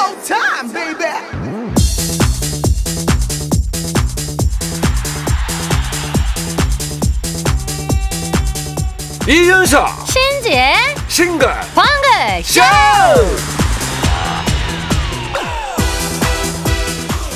[0.00, 1.10] showtime, baby.
[9.28, 9.88] 이윤석.
[10.08, 10.74] 신지의
[11.08, 11.48] 싱글.
[11.74, 12.60] 방글 쇼!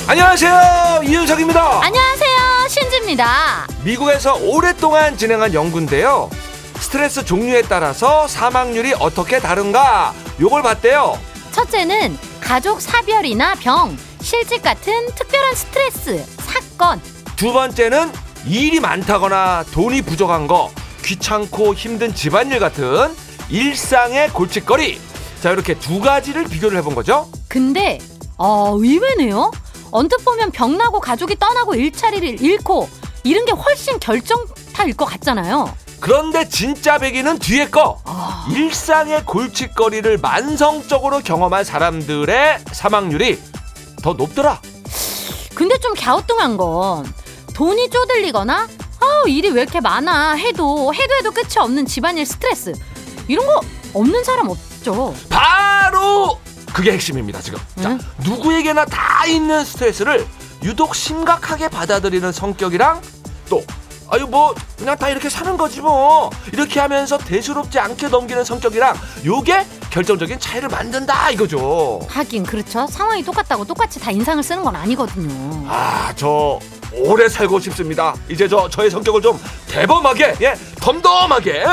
[0.07, 1.01] 안녕하세요.
[1.03, 1.83] 이윤석입니다.
[1.83, 2.67] 안녕하세요.
[2.67, 3.67] 신지입니다.
[3.83, 6.29] 미국에서 오랫동안 진행한 연구인데요.
[6.79, 10.13] 스트레스 종류에 따라서 사망률이 어떻게 다른가?
[10.39, 11.17] 요걸 봤대요.
[11.51, 17.01] 첫째는 가족 사별이나 병 실직 같은 특별한 스트레스 사건.
[17.35, 18.11] 두 번째는
[18.47, 20.71] 일이 많다거나 돈이 부족한 거
[21.03, 23.15] 귀찮고 힘든 집안일 같은
[23.49, 24.99] 일상의 골칫거리.
[25.41, 27.29] 자 이렇게 두 가지를 비교를 해본 거죠?
[27.47, 27.99] 근데
[28.37, 29.51] 어 의외네요.
[29.91, 32.89] 언뜻 보면 병나고 가족이 떠나고 일자리를 잃고
[33.23, 35.73] 이런 게 훨씬 결정타일 것 같잖아요
[36.05, 37.99] 그런데 진짜 배기는 뒤에 거.
[38.05, 38.45] 아.
[38.51, 43.41] 일상의 골칫거리를 만성적으로 경험한 사람들의 사망률이
[44.03, 44.61] 더 높더라.
[45.55, 47.11] 근데 좀 갸우뚱한 건
[47.55, 48.67] 돈이 쪼들리거나
[48.99, 52.73] 아 일이 왜 이렇게 많아 해도 해도 해도 끝이 없는 집안일 스트레스.
[53.27, 53.61] 이런 거
[53.95, 55.15] 없는 사람 없죠.
[55.27, 56.39] 바로
[56.71, 57.57] 그게 핵심입니다 지금.
[57.81, 57.99] 자 응?
[58.23, 60.27] 누구에게나 다 있는 스트레스를
[60.61, 63.01] 유독 심각하게 받아들이는 성격이랑
[63.49, 63.63] 또
[64.09, 66.29] 아유 뭐 그냥 다 이렇게 사는 거지 뭐.
[66.53, 72.01] 이렇게 하면서 대수롭지 않게 넘기는 성격이랑 요게 결정적인 차이를 만든다 이거죠.
[72.09, 72.85] 하긴 그렇죠.
[72.87, 75.65] 상황이 똑같다고 똑같이 다 인상을 쓰는 건 아니거든요.
[75.67, 76.59] 아 저
[76.93, 78.13] 오래 살고 싶습니다.
[78.29, 81.65] 이제 저 저의 성격을 좀 대범하게 예 덤덤하게.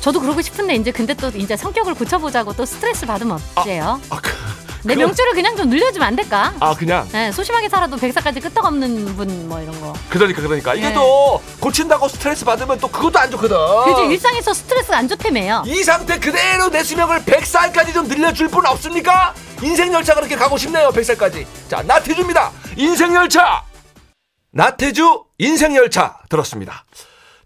[0.00, 4.00] 저도 그러고 싶은데 이제 근데 또 이제 성격을 고쳐보자고 또 스트레스 받으면 어째요?
[4.08, 4.30] 아, 그,
[4.82, 6.54] 내 그럼- 명줄을 그냥 좀 늘려주면 안 될까?
[6.60, 7.06] 아 그냥?
[7.12, 9.92] 네, 소심하게 살아도 백사까지 끄떡없는 분 뭐 이런 거.
[10.08, 10.74] 그러니까 그러니까.
[10.74, 10.94] 이게 네.
[10.94, 13.56] 또 고친다고 스트레스 받으면 또 그것도 안 좋거든.
[13.84, 15.64] 그죠 일상에서 스트레스가 안 좋다며요.
[15.66, 19.34] 이 상태 그대로 내 수명을 100살까지 좀 늘려줄 분 없습니까?
[19.62, 21.44] 인생 열차 그렇게 가고 싶네요 100살까지.
[21.68, 22.50] 자 나태주입니다.
[22.76, 23.62] 인생 열차!
[24.52, 26.84] 나태주 인생 열차 들었습니다.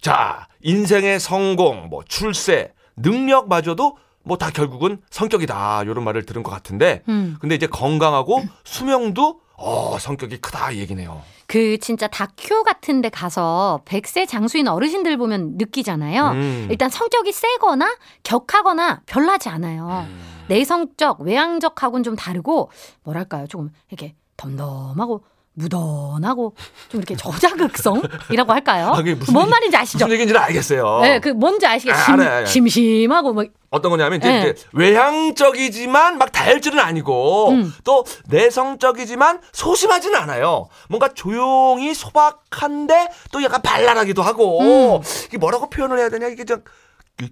[0.00, 7.02] 자 인생의 성공 뭐 출세 능력마저도 뭐 다 결국은 성격이다 이런 말을 들은 것 같은데
[7.08, 7.36] 음.
[7.40, 13.82] 근데 이제 건강하고 수명도 어 성격이 크다 이 얘기네요 그 진짜 다큐 같은 데 가서
[13.84, 16.28] 100세 장수인 어르신들 보면 느끼잖아요.
[16.30, 16.68] 음.
[16.70, 20.06] 일단 성격이 세거나 격하거나 별나지 않아요.
[20.08, 20.20] 음.
[20.48, 22.70] 내성적, 외향적하고는 좀 다르고
[23.02, 23.46] 뭐랄까요?
[23.46, 25.22] 조금 이렇게 덤덤하고
[25.54, 26.54] 무던하고
[26.88, 28.92] 좀 이렇게 저자극성이라고 할까요?
[28.94, 29.98] 아, 뭔 말인지 아시죠?
[29.98, 31.97] 무슨 얘기인지는 알겠어요 네, 그 뭔지 아시겠죠?
[31.97, 32.47] 아, 심, 알아요, 알아요.
[32.47, 34.41] 심심하고 뭐 어떤 거냐면 이제, 네.
[34.50, 37.75] 이제 외향적이지만 막 다혈질은 아니고 음.
[37.82, 40.69] 또 내성적이지만 소심하지는 않아요.
[40.88, 45.03] 뭔가 조용히 소박한데 또 약간 발랄하기도 하고 음.
[45.26, 46.62] 이게 뭐라고 표현을 해야 되냐 이게 좀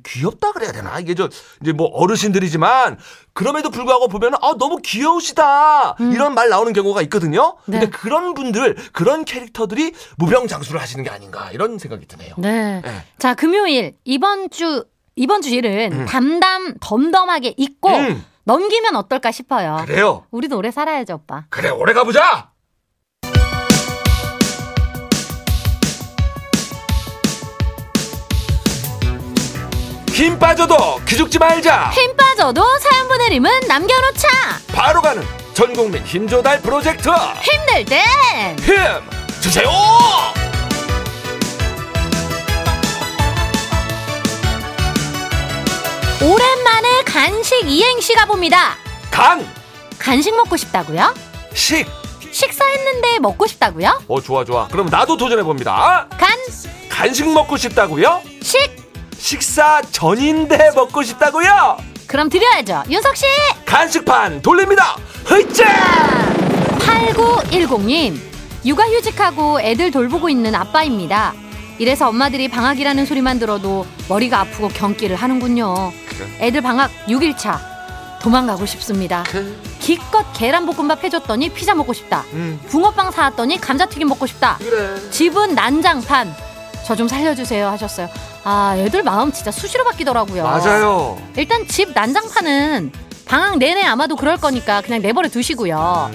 [0.04, 1.28] 귀엽다 그래야 되나 이게 저
[1.60, 2.98] 이제 뭐 어르신들이지만
[3.32, 7.56] 그럼에도 불구하고 보면 아 너무 귀여우시다 이런 말 나오는 경우가 있거든요.
[7.66, 7.72] 음.
[7.72, 7.80] 네.
[7.80, 12.34] 근데 그런 분들 그런 캐릭터들이 무병장수를 하시는 게 아닌가 이런 생각이 드네요.
[12.38, 12.80] 네.
[12.84, 13.04] 네.
[13.18, 14.84] 자, 금요일 이번 주
[15.16, 16.06] 이번 주일은 음.
[16.06, 18.24] 담담 덤덤하게 잊고 음.
[18.44, 19.82] 넘기면 어떨까 싶어요.
[19.86, 20.26] 그래요.
[20.30, 21.44] 우리도 오래 살아야죠, 오빠.
[21.48, 22.51] 그래 오래 가보자.
[30.12, 31.90] 힘 빠져도 기죽지 말자.
[31.94, 34.28] 힘 빠져도 사연 보내림은 남겨놓자.
[34.68, 35.22] 바로 가는
[35.54, 37.08] 전국민 힘조달 프로젝트
[37.42, 38.76] 힘들 땐 힘
[39.40, 39.68] 주세요.
[46.22, 48.76] 오랜만에 간식 이행시 가봅니다.
[49.10, 49.46] 간,
[49.98, 51.14] 간식 먹고 싶다고요?
[51.54, 51.86] 식.
[52.30, 54.02] 식사했는데 먹고 싶다고요?
[54.08, 54.66] 어 좋아 좋아.
[54.68, 56.06] 그럼 나도 도전해 봅니다.
[56.18, 56.30] 간,
[56.88, 58.22] 간식 먹고 싶다고요?
[58.42, 58.81] 식.
[59.22, 61.76] 식사 전인데 먹고 싶다고요?
[62.08, 62.82] 그럼 드려야죠.
[62.90, 63.24] 윤석 씨.
[63.64, 64.96] 간식판 돌립니다.
[65.24, 65.64] 흐이짜!
[66.80, 68.16] 8910님,
[68.66, 71.34] 육아휴직하고 애들 돌보고 있는 아빠입니다.
[71.78, 75.92] 이래서 엄마들이 방학이라는 소리만 들어도 머리가 아프고 경기를 하는군요.
[76.40, 77.60] 애들 방학 6일차.
[78.22, 79.22] 도망가고 싶습니다.
[79.78, 82.24] 기껏 계란볶음밥 해줬더니 피자 먹고 싶다.
[82.32, 84.56] 음 붕어빵 사왔더니 감자튀김 먹고 싶다.
[84.58, 84.96] 그래.
[85.10, 86.51] 집은 난장판.
[86.86, 88.08] 저 좀 살려주세요 하셨어요.
[88.44, 90.42] 아, 애들 마음 진짜 수시로 바뀌더라고요.
[90.44, 91.18] 맞아요.
[91.36, 92.92] 일단 집 난장판은
[93.24, 96.10] 방학 내내 아마도 그럴 거니까 그냥 내버려 두시고요.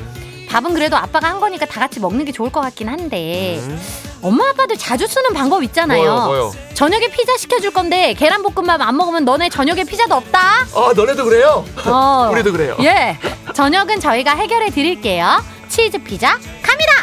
[0.50, 3.81] 밥은 그래도 아빠가 한 거니까 다 같이 먹는 게 좋을 것 같긴 한데 음.
[4.22, 6.02] 엄마 아빠들 자주 쓰는 방법 있잖아요.
[6.04, 6.54] 뭐요, 뭐요?
[6.74, 10.40] 저녁에 피자 시켜줄 건데 계란 볶음밥 안 먹으면 너네 저녁에 피자도 없다.
[10.40, 11.66] 아, 너네도 그래요?
[11.86, 12.30] 어.
[12.34, 12.78] 우리도 그래요.
[12.81, 13.18] 예,
[13.54, 15.42] 저녁은 저희가 해결해 드릴게요.
[15.69, 16.94] 치즈 피자 갑니다.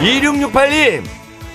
[0.00, 1.04] 2668님,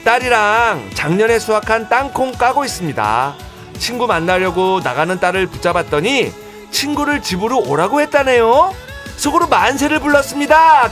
[0.05, 3.33] 딸이랑 작년에 수확한 땅콩 까고 있습니다.
[3.79, 6.31] 친구 만나려고 나가는 딸을 붙잡았더니
[6.69, 8.71] 친구를 집으로 오라고 했다네요.
[9.17, 10.91] 속으로 만세를 불렀습니다.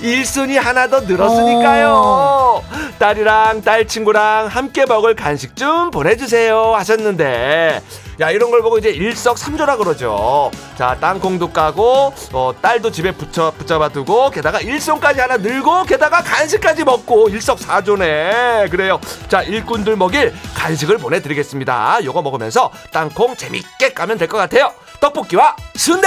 [0.00, 2.64] 일손이 하나 더 늘었으니까요.
[2.98, 7.80] 딸이랑 딸 친구랑 함께 먹을 간식 좀 보내주세요 하셨는데
[8.22, 10.48] 야 이런 걸 보고 이제 일석삼조라 그러죠.
[10.78, 16.84] 자 땅콩도 까고 어, 딸도 집에 붙여 붙잡아 두고 게다가 일손까지 하나 늘고 게다가 간식까지
[16.84, 18.68] 먹고 일석사조네.
[18.70, 19.00] 그래요.
[19.28, 22.04] 자 일꾼들 먹일 간식을 보내드리겠습니다.
[22.04, 24.72] 요거 먹으면서 땅콩 재밌게 까면 될 것 같아요.
[25.00, 26.06] 떡볶이와 순대.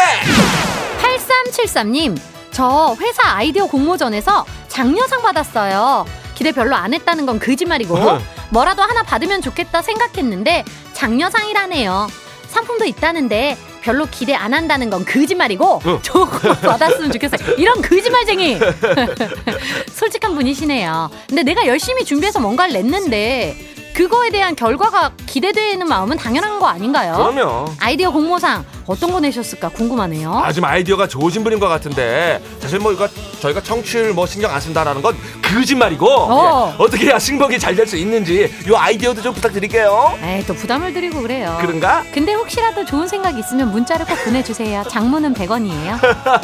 [1.01, 2.17] 8373님,
[2.51, 6.05] 저 회사 아이디어 공모전에서 장려상 받았어요.
[6.33, 7.97] 기대 별로 안 했다는 건 거짓말이고,
[8.49, 10.63] 뭐라도 하나 받으면 좋겠다 생각했는데,
[10.95, 12.07] 장려상이라네요.
[12.47, 15.99] 상품도 있다는데, 별로 기대 안 한다는 건 거짓말이고, 응.
[16.01, 17.55] 좋은 거 받았으면 좋겠어요.
[17.57, 18.57] 이런 거짓말쟁이!
[19.93, 21.11] 솔직한 분이시네요.
[21.27, 27.13] 근데 내가 열심히 준비해서 뭔가를 냈는데, 그거에 대한 결과가 기대되는 마음은 당연한 거 아닌가요?
[27.15, 27.65] 그럼요.
[27.79, 30.31] 아이디어 공모상 어떤 거 내셨을까 궁금하네요.
[30.33, 33.07] 아, 좀 아이디어가 좋으신 분인 것 같은데 사실 뭐 이거
[33.39, 36.75] 저희가 청취율 뭐 신경 안 쓴다라는 건 거짓말이고 어.
[36.77, 36.89] 어.
[36.89, 40.17] 떻게 해야 승복이 잘 될 수 있는지 요 아이디어도 좀 부탁드릴게요.
[40.21, 41.57] 에이 또 부담을 드리고 그래요.
[41.61, 42.03] 그런가?
[42.13, 44.83] 근데 혹시라도 좋은 생각 있으면 문자를 꼭 보내주세요.
[44.89, 45.99] 장문은 100원이에요.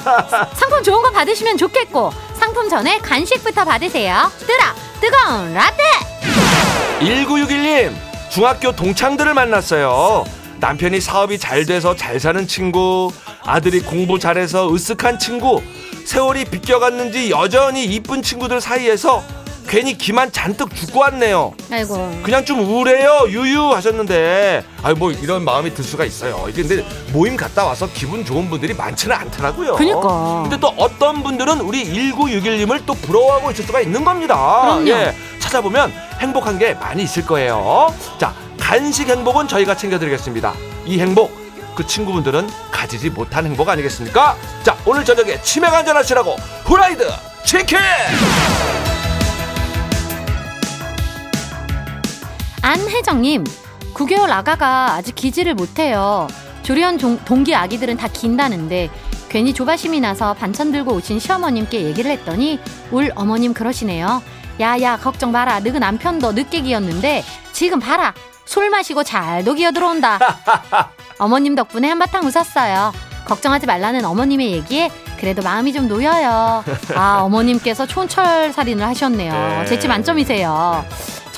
[0.56, 4.31] 상품 좋은 거 받으시면 좋겠고 상품 전에 간식부터 받으세요.
[4.48, 6.11] 뜨라 뜨거운 라떼.
[7.01, 7.94] 1961님
[8.30, 10.24] 중학교 동창들을 만났어요.
[10.59, 13.12] 남편이 사업이 잘 돼서 잘 사는 친구,
[13.44, 15.62] 아들이 공부 잘해서 으쓱한 친구,
[16.06, 19.24] 세월이 비껴갔는지 여전히 이쁜 친구들 사이에서
[19.71, 21.53] 괜히 기만 잔뜩 죽고 왔네요.
[21.71, 22.19] 아이고.
[22.23, 27.38] 그냥 좀 우울해요 유유 하셨는데 아유 뭐 이런 마음이 들 수가 있어요 이게 근데 모임
[27.38, 30.41] 갔다 와서 기분 좋은 분들이 많지는 않더라고요 그니까.
[30.41, 34.89] 근데 또 어떤 분들은 우리 1961님을 또 부러워하고 있을 수가 있는 겁니다 그럼요.
[34.89, 40.53] 예 찾아보면 행복한 게 많이 있을 거예요 자 간식 행복은 저희가 챙겨드리겠습니다
[40.85, 41.31] 이 행복
[41.77, 46.35] 그 친구분들은 가지지 못한 행복 아니겠습니까 자 오늘 저녁에 치맥 한잔 하시라고
[46.65, 47.07] 후라이드
[47.45, 47.77] 치킨
[52.62, 53.44] 안혜정님,
[53.94, 56.28] 9개월 아가가 아직 기지를 못해요.
[56.63, 58.90] 조리원 동, 동기 아기들은 다 긴다는데
[59.30, 62.60] 괜히 조바심이 나서 반찬 들고 오신 시어머님께 얘기를 했더니
[62.92, 64.22] 울 어머님 그러시네요.
[64.60, 65.60] 야야 걱정 마라.
[65.62, 68.13] 너그 남편도 늦게 기었는데 지금 봐라.
[68.46, 70.19] 술 마시고 잘도 기어 들어온다.
[71.18, 72.92] 어머님 덕분에 한바탕 웃었어요.
[73.25, 76.63] 걱정하지 말라는 어머님의 얘기에 그래도 마음이 좀 놓여요.
[76.96, 79.34] 아 어머님께서 촌철살인을 하셨네요.
[79.34, 79.66] 네.
[79.66, 80.86] 재치 만점이세요.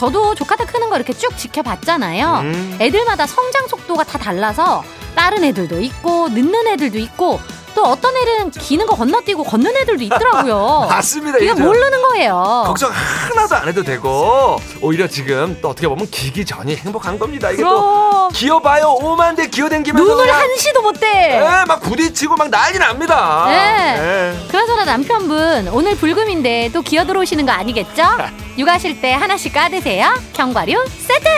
[0.03, 2.41] 저도 조카들 크는 거 이렇게 쭉 지켜봤잖아요.
[2.41, 2.77] 음.
[2.81, 4.83] 애들마다 성장 속도가 다 달라서
[5.15, 7.39] 빠른 애들도 있고 늦는 애들도 있고
[7.75, 10.87] 또 어떤 애는 기는 거 건너뛰고 걷는 애들도 있더라고요.
[10.89, 12.63] 맞습니다 이거 모르는 거예요.
[12.67, 17.51] 걱정 하나도 안 해도 되고 오히려 지금 또 어떻게 보면 기기 전이 행복한 겁니다.
[17.51, 21.35] 이게 또 그럼 기어봐요 오만 대 기어댕기면서 눈을 그냥 한시도 못 떼.
[21.35, 23.45] 예, 막 부딪히고 막 난리 납니다.
[23.49, 24.33] 네.
[24.43, 24.47] 예.
[24.47, 28.03] 그나저나 남편분 오늘 불금인데 또 기어 들어오시는 거 아니겠죠?
[28.57, 30.13] 육아하실 때 하나씩 까드세요.
[30.33, 31.29] 견과류 세트.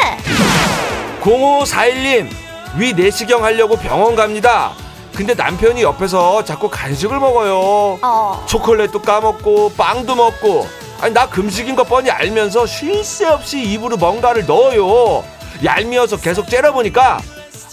[1.21, 2.29] 0541님
[2.77, 4.73] 위 내시경 하려고 병원 갑니다.
[5.15, 7.99] 근데 남편이 옆에서 자꾸 간식을 먹어요.
[8.01, 8.43] 어.
[8.47, 10.67] 초콜릿도 까먹고 빵도 먹고
[11.01, 15.23] 아니 나 금식인 거 뻔히 알면서 쉴 새 없이 입으로 뭔가를 넣어요.
[15.63, 17.19] 얄미워서 계속 째려보니까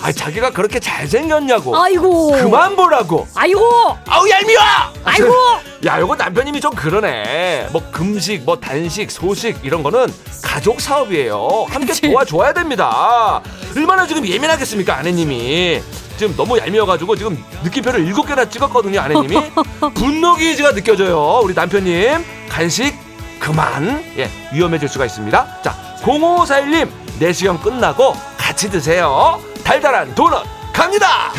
[0.04, 2.30] 아 자기가 그렇게 잘생겼냐고 아이고.
[2.32, 3.61] 그만 보라고 아이고.
[4.08, 4.62] 아우 얄미워
[5.04, 5.32] 아이고.
[5.87, 10.12] 야 요거 남편님이 좀 그러네 뭐 금식 뭐 단식 소식 이런 거는
[10.44, 11.92] 가족 사업이에요 함께.
[12.12, 13.40] 도와줘야 됩니다
[13.76, 15.82] 얼마나 지금 예민하겠습니까 아내님이
[16.23, 19.50] 지금 너무 얄미워가지고 지금 느낌표를 일곱 개나 찍었거든요 아내님이.
[19.95, 22.25] 분노 기지가 느껴져요 우리 남편님.
[22.49, 22.95] 간식
[23.41, 24.05] 그만.
[24.17, 25.62] 예 위험해질 수가 있습니다.
[25.64, 26.88] 자 0541님
[27.19, 29.41] 내시경 끝나고 같이 드세요.
[29.64, 31.33] 달달한 도넛 갑니다!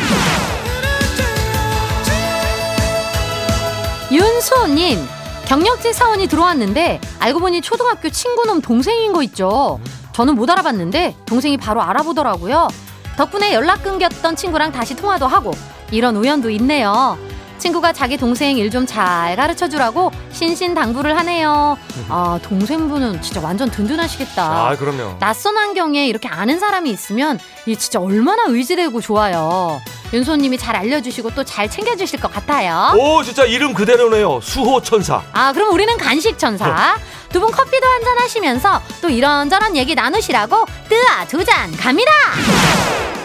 [4.12, 4.98] 윤수호님
[5.46, 9.80] 경력직 사원이 들어왔는데 알고 보니 초등학교 친구놈 동생인 거 있죠.
[10.12, 12.68] 저는 못 알아봤는데 동생이 바로 알아보더라고요.
[13.16, 15.52] 덕분에 연락 끊겼던 친구랑 다시 통화도 하고
[15.90, 17.18] 이런 우연도 있네요.
[17.58, 21.78] 친구가 자기 동생 일 좀 잘 가르쳐 주라고 신신당부를 하네요.
[22.08, 24.42] 아 동생분은 진짜 완전 든든하시겠다.
[24.70, 29.80] 아 그럼요 낯선 환경에 이렇게 아는 사람이 있으면 이게 진짜 얼마나 의지되고 좋아요.
[30.12, 32.92] 윤소님이 잘 알려주시고 또 잘 챙겨주실 것 같아요.
[32.98, 36.96] 오 진짜 이름 그대로네요 수호천사 아, 그럼 우리는 간식 천사.
[37.30, 42.10] 두 분 커피도 한잔 하시면서 또 이런저런 얘기 나누시라고 뜨아 두 잔 갑니다.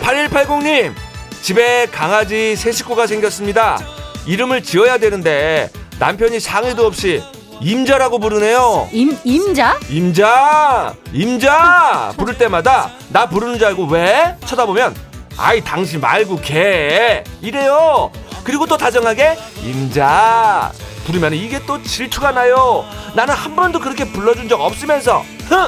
[0.09, 0.93] 8180님
[1.41, 3.77] 집에 강아지 세 식구가 생겼습니다.
[4.25, 7.21] 이름을 지어야 되는데 남편이 상의도 없이
[7.61, 8.89] 임자라고 부르네요.
[8.91, 9.77] 임 임자?
[9.89, 12.13] 임자 임자!
[12.17, 14.35] 부를 때마다 나 부르는 줄 알고 왜?
[14.45, 14.95] 쳐다보면
[15.37, 17.23] 아이 당신 말고 걔.
[17.41, 18.11] 이래요.
[18.43, 20.71] 그리고 또 다정하게 임자!
[21.05, 22.83] 부르면 이게 또 질투가 나요.
[23.13, 25.67] 나는 한 번도 그렇게 불러준 적 없으면서 흥!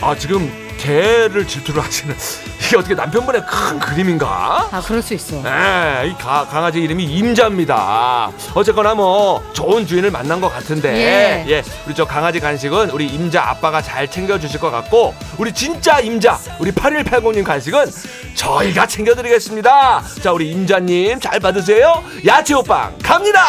[0.00, 2.12] 아 지금 개를 질투를 하시는
[2.66, 4.68] 이게 어떻게 남편분의 큰 그림인가?
[4.72, 5.40] 아 그럴 수 있어.
[5.42, 8.32] 네, 이 가- 강아지 이름이 임자입니다.
[8.54, 11.50] 어쨌거나 뭐 좋은 주인을 만난 것 같은데, 예.
[11.52, 16.38] 예, 우리 저 강아지 간식은 우리 임자 아빠가 잘 챙겨주실 것 같고, 우리 진짜 임자,
[16.58, 17.86] 우리 8180님 간식은
[18.34, 20.02] 저희가 챙겨드리겠습니다.
[20.20, 22.02] 자, 우리 임자님 잘 받으세요.
[22.26, 23.40] 야채 호빵 갑니다.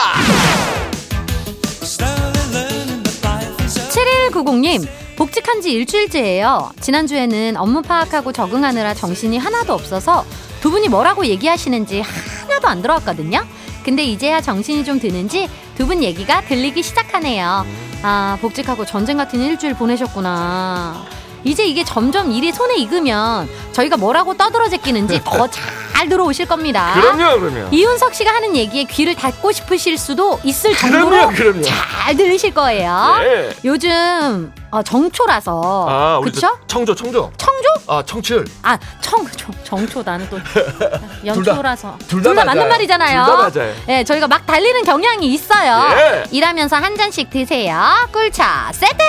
[3.89, 6.71] 7190님 복직한 지 일주일째예요.
[6.81, 10.25] 지난주에는 업무 파악하고 적응하느라 정신이 하나도 없어서
[10.61, 13.45] 두 분이 뭐라고 얘기하시는지 하나도 안 들어왔거든요.
[13.83, 17.65] 근데 이제야 정신이 좀 드는지 두 분 얘기가 들리기 시작하네요.
[18.03, 21.03] 아, 복직하고 전쟁 같은 일주일 보내셨구나.
[21.43, 25.63] 이제 이게 점점 일이 손에 익으면 저희가 뭐라고 떠들어 제끼는지 더 잘
[26.09, 26.91] 들어오실 겁니다.
[26.95, 27.67] 그럼요, 그럼요.
[27.71, 31.61] 이윤석 씨가 하는 얘기에 귀를 닫고 싶으실 수도 있을 정도로 그럼요, 그럼요.
[31.61, 33.15] 잘 들으실 거예요.
[33.21, 33.49] 예.
[33.65, 36.21] 요즘 어, 정초라서 아?
[36.39, 37.31] 저 청조, 청조.
[37.37, 37.69] 청조?
[37.87, 38.45] 아, 청취율.
[38.63, 40.39] 아, 청, 정, 정초 나는 또
[41.25, 42.69] 연초라서 둘둘다다 맞는.
[42.69, 43.25] 말이잖아요.
[43.25, 43.73] 둘 다 맞아요.
[43.89, 45.89] 예, 저희가 막 달리는 경향이 있어요.
[45.97, 46.23] 예.
[46.31, 47.77] 일하면서 한 잔씩 드세요.
[48.11, 49.03] 꿀차 세트.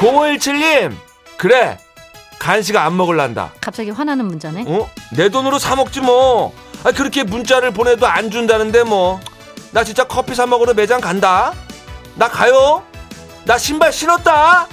[0.00, 0.92] 0517님,
[1.36, 1.78] 그래.
[2.40, 3.52] 간식 안 먹을란다.
[3.60, 4.64] 갑자기 화나는 문자네.
[4.66, 4.90] 어?
[5.12, 6.52] 내 돈으로 사 먹지 뭐.
[6.82, 9.20] 아 그렇게 문자를 보내도 안 준다는데 뭐.
[9.72, 11.52] 나 진짜 커피 사 먹으러 매장 간다.
[12.16, 12.82] 나 가요.
[13.44, 14.66] 나 신발 신었다.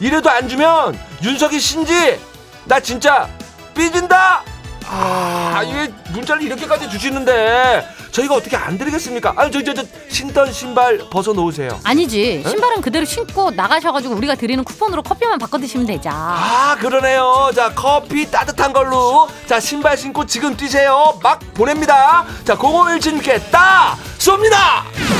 [0.00, 2.18] 이래도 안 주면 윤석이 신지.
[2.64, 3.28] 나 진짜
[3.74, 4.42] 삐진다.
[4.88, 9.32] 아, 이게 문자를 이렇게까지 주시는데 저희가 어떻게 안 드리겠습니까?
[9.36, 11.80] 아니 저저 저 신던 신발 벗어 놓으세요.
[11.84, 12.44] 아니지.
[12.46, 16.10] 신발은 그대로 신고 나가셔가지고 우리가 드리는 쿠폰으로 커피만 바꿔 드시면 되죠.
[16.12, 23.50] 아 그러네요 자 커피 따뜻한 걸로 자 신발 신고 지금 뛰세요 막 보냅니다 자 0517님께
[23.50, 25.13] 따 쏩니다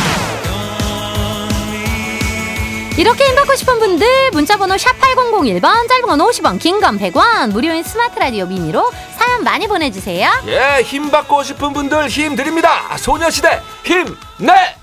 [2.96, 8.18] 이렇게 힘받고 싶은 분들 문자번호 샵 8001번 짧은 건 50원 긴 건 100원 무료인 스마트
[8.18, 14.76] 라디오 미니로 사연 많이 보내주세요 예 힘 받고 싶은 분들 힘 드립니다 소녀시대 힘내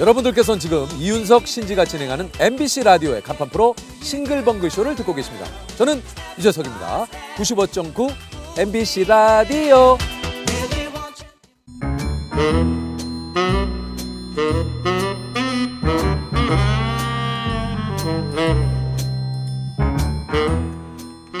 [0.00, 5.46] 여러분들께서는 지금 이윤석 신지가 진행하는 MBC 라디오의 간판 프로 싱글벙글 쇼를 듣고 계십니다.
[5.78, 6.02] 저는
[6.36, 7.06] 유재석입니다.
[7.36, 8.12] 95.9
[8.58, 9.96] MBC 라디오.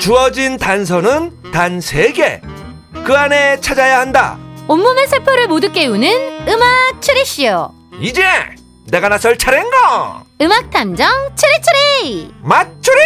[0.04, 4.36] 주어진 단서는 단 세개그 안에 찾아야 한다.
[4.68, 7.72] 온몸의 세포를 모두 깨우는 음악 추리쇼.
[8.00, 8.22] 이제
[8.90, 12.34] 내가 나설 차례인가 음악 탐정 추리추리!
[12.42, 13.00] 맞추리!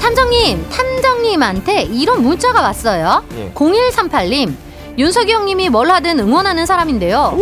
[0.00, 3.22] 탐정님 탐정님한테 이런 문자가 왔어요.
[3.36, 3.52] 예.
[3.54, 4.52] 0138님
[4.98, 7.38] 윤석이 형님이 뭘 하든 응원하는 사람인데요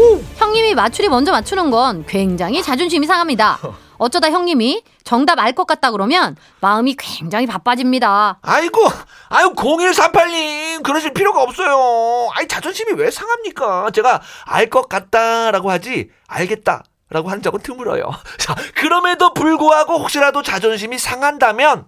[0.47, 3.59] 형님이 맞추리 먼저 맞추는 건 굉장히 자존심이 상합니다
[3.99, 8.81] 어쩌다 형님이 정답 알 것 같다 그러면 마음이 굉장히 바빠집니다 아이고,
[9.29, 12.29] 아유 0138님 그러실 필요가 없어요.
[12.35, 13.91] 아이 자존심이 왜 상합니까?
[13.91, 18.11] 제가 알 것 같다라고 하지 알겠다 라고 하는 적은 드물어요.
[18.39, 21.87] 자, 그럼에도 불구하고 혹시라도 자존심이 상한다면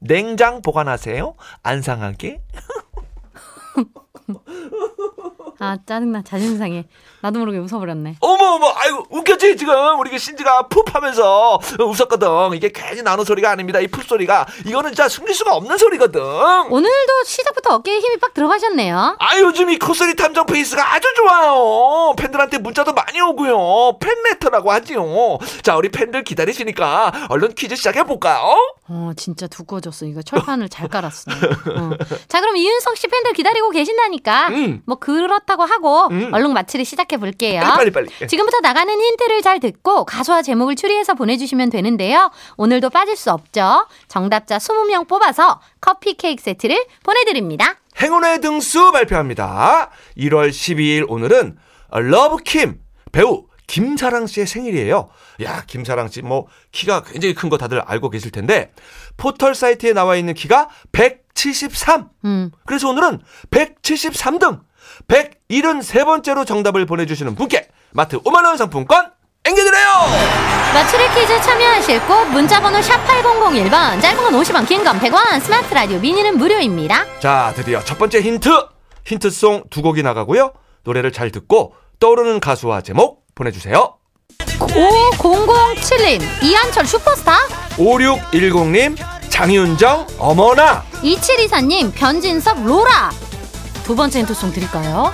[0.00, 1.34] 냉장 보관하세요.
[1.62, 2.40] 안 상하게.
[5.64, 6.22] 아 짜증나.
[6.22, 6.84] 자존심 상해.
[7.22, 8.16] 나도 모르게 웃어버렸네.
[8.20, 9.98] 어머 어머, 아이고 웃겼지 지금?
[9.98, 12.54] 우리 그 신지가 푹 하면서 웃었거든.
[12.54, 13.80] 이게 괜히 나는 소리가 아닙니다.
[13.80, 14.46] 이 푹 소리가.
[14.66, 16.20] 이거는 진짜 숨길 수가 없는 소리거든.
[16.20, 19.16] 오늘도 시작부터 어깨에 힘이 빡 들어가셨네요.
[19.18, 22.14] 아 요즘 이 콧소리 탐정 페이스가 아주 좋아요.
[22.16, 23.98] 팬들한테 문자도 많이 오고요.
[24.00, 25.38] 팬레터라고 하지요.
[25.62, 28.56] 자 우리 팬들 기다리시니까 얼른 퀴즈 시작해볼까요?
[28.88, 30.04] 어 진짜 두꺼워졌어.
[30.06, 31.30] 이거 철판을 잘 깔았어.
[31.30, 31.90] 어.
[32.28, 34.48] 자 그럼 이윤석 씨 팬들 기다리고 계신다니까.
[34.48, 34.82] 음.
[34.86, 36.32] 뭐 그렇다 고 하고 음.
[36.32, 37.60] 얼른 마치를 시작해 볼게요.
[37.60, 38.28] 빨리 빨리 빨리.
[38.28, 42.30] 지금부터 나가는 힌트를 잘 듣고 가수와 제목을 추리해서 보내주시면 되는데요.
[42.56, 43.86] 오늘도 빠질 수 없죠.
[44.08, 47.76] 정답자 20명 뽑아서 커피 케이크 세트를 보내드립니다.
[48.00, 49.90] 행운의 등수 발표합니다.
[50.18, 51.56] 1월 12일 오늘은
[51.90, 52.80] 러브킴
[53.12, 55.08] 배우 김사랑 씨의 생일이에요.
[55.42, 58.72] 야 김사랑 씨 뭐 키가 굉장히 큰 거 다들 알고 계실 텐데
[59.16, 62.50] 포털 사이트에 나와 있는 키가 173 음.
[62.66, 63.20] 그래서 오늘은
[63.50, 64.60] 173등
[65.08, 69.10] 173번째로 정답을 보내주시는 분께 마트 5만원 상품권
[69.46, 69.84] 앵겨드려요!
[70.72, 75.98] 마추리 퀴즈 참여하실 곳 문자번호 샵 8001번 짧은 건 50원 긴 건 100원 스마트 라디오
[75.98, 77.04] 미니는 무료입니다.
[77.20, 78.48] 자 드디어 첫 번째 힌트!
[79.04, 80.52] 힌트송 두 곡이 나가고요.
[80.84, 83.96] 노래를 잘 듣고 떠오르는 가수와 제목 보내주세요.
[84.38, 87.36] 5007님 이한철 슈퍼스타?
[87.76, 88.96] 5610님
[89.28, 90.82] 장윤정 어머나!
[91.02, 93.10] 2724님 변진섭 로라
[93.84, 95.12] 두 번째 힌트송 드릴까요?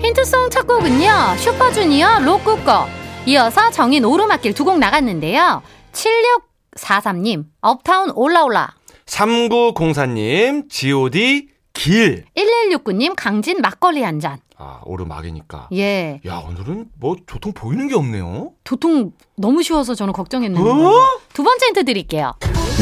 [0.00, 2.86] 힌트송 첫 곡은요 슈퍼주니어 로꾸꺼.
[3.26, 5.62] 이어서 정인 오르막길 두 곡 나갔는데요.
[5.92, 8.74] 7643님 업타운 올라올라.
[9.06, 12.24] 3904님 god 길.
[12.36, 14.38] 1169님 강진 막걸리 한잔.
[14.56, 15.68] 아, 오르막이니까.
[15.74, 16.20] 예.
[16.26, 18.50] 야, 오늘은 뭐 교통 보이는 게 없네요.
[18.64, 20.68] 도통 너무 쉬워서 저는 걱정했는데.
[20.68, 20.92] 어?
[21.32, 22.32] 두 번째 힌트 드릴게요.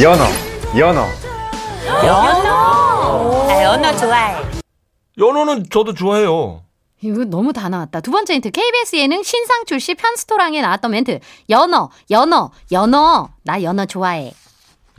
[0.00, 0.25] 연어,
[0.78, 1.06] 연어.
[2.04, 3.97] 연어
[5.16, 6.62] 는 저도 좋아해요.
[7.00, 8.00] 이거 너무 다 나왔다.
[8.00, 8.50] 두 번째 힌트.
[8.50, 11.20] KBS 예능 신상 출시 편스토랑에 나왔던 멘트.
[11.50, 13.28] 연어, 연어, 연어.
[13.42, 14.32] 나 연어 좋아해.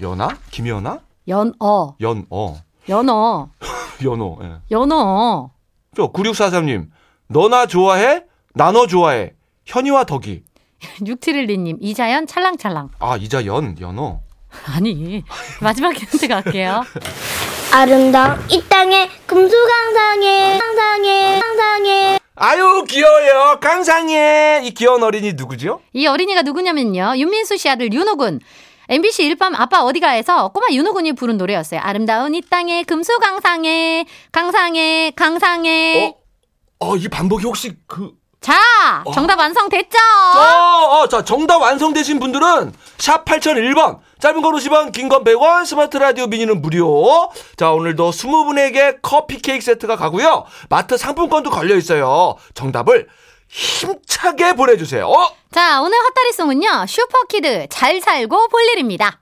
[0.01, 0.29] 연아?
[0.51, 0.99] 김연아?
[1.27, 2.55] 연어, 연어.
[2.89, 3.49] 연어,
[4.03, 4.37] 연어.
[4.43, 4.55] 예.
[4.71, 5.51] 연어.
[5.95, 6.89] 저 9643님.
[7.27, 8.23] 너나 좋아해?
[8.53, 9.33] 나너 좋아해.
[9.65, 10.43] 현이와 덕이.
[11.01, 12.89] 6712님, 이자연 찰랑찰랑.
[12.99, 14.21] 아, 이자연, 연어.
[14.67, 15.23] 아니,
[15.61, 16.83] 마지막 힌트 갈게요.
[17.71, 23.57] 아름다운 이 땅에 금수강상에 상상에 상상에 아유, 귀여워요.
[23.59, 24.61] 강상해.
[24.63, 25.81] 이 귀여운 어린이 누구죠?
[25.93, 27.13] 이 어린이가 누구냐면요.
[27.17, 28.41] 윤민수 씨 아들 윤호군.
[28.89, 31.79] MBC 일밤 아빠 어디가에서 꼬마 윤호군이 부른 노래였어요.
[31.83, 36.13] 아름다운 이 땅에 금수강상에 강상에 강상에.
[36.79, 39.97] 어, 이 반복이 혹시 그 자, 정답 완성됐죠?
[40.37, 45.97] 어, 어, 자, 정답 완성되신 분들은 샵 8001번, 짧은 건 50원, 긴 건 100원, 스마트
[45.97, 47.29] 라디오 미니는 무료.
[47.55, 50.45] 자, 오늘도 20분에게 커피 케이크 세트가 가고요.
[50.69, 52.35] 마트 상품권도 걸려 있어요.
[52.53, 53.07] 정답을
[53.49, 55.05] 힘차게 보내주세요.
[55.07, 55.29] 어?
[55.51, 59.21] 자, 오늘 헛다리송은요, 슈퍼키드 잘 살고 볼 일입니다.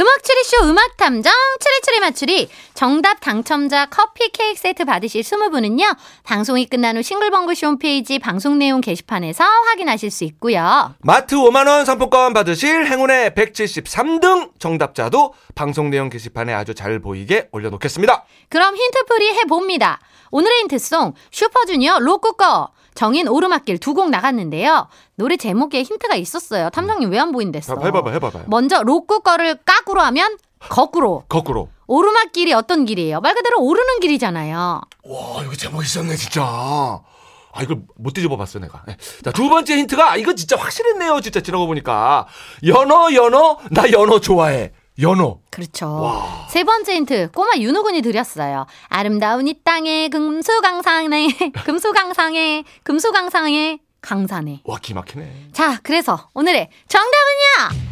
[0.00, 1.30] 음악 추리쇼 음악 탐정
[1.60, 2.48] 추리추리 맞추리.
[2.72, 9.44] 정답 당첨자 커피 케이크 세트 받으실 20분은요 방송이 끝난 후 싱글벙글쇼 홈페이지 방송 내용 게시판에서
[9.44, 10.94] 확인하실 수 있고요.
[11.00, 18.24] 마트 5만 원 상품권 받으실 행운의 173등 정답자도 방송 내용 게시판에 아주 잘 보이게 올려놓겠습니다.
[18.48, 20.00] 그럼 힌트풀이 해봅니다.
[20.30, 27.18] 오늘의 힌트송 슈퍼주니어 로꾸꺼 정인 오르막길 두 곡 나갔는데요 노래 제목에 힌트가 있었어요 탐정님 왜
[27.18, 28.44] 안 보인댔어 해봐봐, 해봐봐요.
[28.48, 30.36] 먼저 로꾸꺼를 까꾸로 하면
[30.68, 31.68] 거꾸로 거꾸로.
[31.86, 33.20] 오르막길이 어떤 길이에요?
[33.20, 34.80] 말 그대로 오르는 길이잖아요.
[35.04, 36.42] 와, 이거 제목 있었네, 진짜.
[36.42, 38.82] 아, 이걸 못 뒤집어 봤어, 내가.
[38.88, 38.96] 예.
[39.22, 42.26] 자, 두 번째 힌트가, 아, 이거 진짜 확실했네요, 진짜 지나고 보니까.
[42.64, 44.72] 연어, 연어, 나 연어 좋아해.
[45.00, 45.38] 연어.
[45.50, 46.46] 그렇죠.
[46.50, 48.66] 세 번째 힌트 꼬마 윤호군이 드렸어요.
[48.88, 51.28] 아름다운 이 땅에 금수강산에
[51.64, 54.60] 금수강상에 금수강상에 강산에.
[54.64, 55.48] 와, 기막히네.
[55.52, 57.82] 자, 그래서 오늘의 정답은요.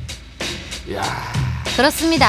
[0.89, 1.03] 이야.
[1.77, 2.29] 그렇습니다.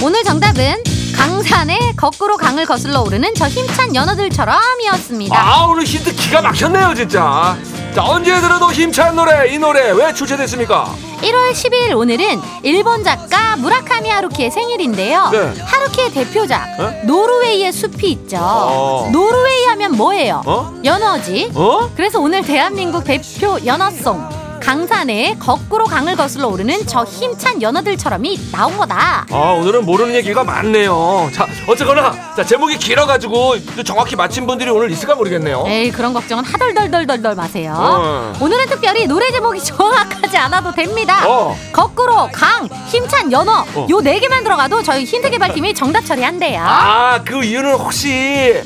[0.00, 0.82] 오늘 정답은
[1.16, 5.36] 강산에 거꾸로 강을 거슬러 오르는 저 힘찬 연어들처럼이었습니다.
[5.38, 7.56] 아, 오늘 힌트 기가 막혔네요, 진짜.
[7.94, 10.92] 자, 언제 들어도 힘찬 노래, 이 노래 왜 출제됐습니까?
[11.20, 15.28] 1월 10일 오늘은 일본 작가 무라카미 하루키의 생일인데요.
[15.30, 15.54] 네.
[15.62, 16.92] 하루키의 대표작 어?
[17.04, 18.38] 노르웨이의 숲이 있죠.
[18.40, 19.08] 어.
[19.12, 20.42] 노르웨이 하면 뭐예요?
[20.46, 20.74] 어?
[20.84, 21.52] 연어지.
[21.54, 21.88] 어?
[21.94, 29.26] 그래서 오늘 대한민국 대표 연어송 강산에 거꾸로 강을 거슬러 오르는 저 힘찬 연어들처럼이 나온 거다.
[29.28, 31.30] 아, 오늘은 모르는 얘기가 많네요.
[31.34, 35.64] 자, 어쨌거나, 자, 제목이 길어가지고 정확히 맞힌 분들이 오늘 있을까 모르겠네요.
[35.66, 37.74] 에이 그런 걱정은 하덜덜덜덜덜 마세요.
[37.76, 38.32] 어.
[38.40, 41.28] 오늘은 특별히 노래 제목이 정확하지 않아도 됩니다.
[41.28, 41.56] 어.
[41.72, 43.86] 거꾸로 강 힘찬 연어 어.
[43.90, 46.62] 요네 개만 들어가도 저희 힌트 개발팀이 정답 처리한대요.
[46.64, 48.62] 아, 그 이유는 혹시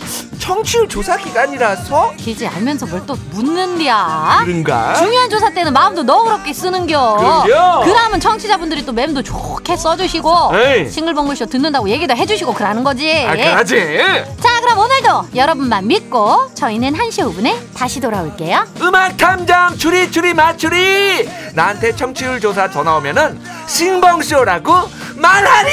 [0.51, 4.41] 청취율 조사 기간이라서 길지 알면서 뭘 또 묻는디야.
[4.45, 4.95] 그런가?
[4.95, 7.17] 중요한 조사 때는 마음도 너그럽게 쓰는겨.
[7.47, 7.85] 그럼요.
[7.85, 10.91] 그러면 청취자분들이 또 mem도 좋게 써주시고 에이.
[10.91, 13.25] 싱글벙글쇼 듣는다고 얘기도 해주시고 그러는 거지.
[13.27, 13.77] 아, 그러지.
[14.41, 18.65] 자 그럼 오늘도 여러분만 믿고 저희는 1시 5분에 다시 돌아올게요.
[18.81, 24.73] 음악 탐정 추리 추리 맞추리 나한테 청취율 조사 전화 오면은 싱벙쇼라고
[25.17, 25.71] 말하리